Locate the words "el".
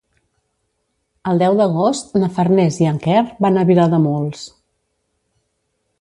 1.31-1.41